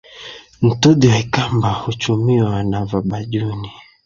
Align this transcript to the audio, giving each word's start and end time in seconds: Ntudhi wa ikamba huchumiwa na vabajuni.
Ntudhi 0.61 1.07
wa 1.11 1.17
ikamba 1.23 1.69
huchumiwa 1.81 2.63
na 2.69 2.79
vabajuni. 2.85 3.69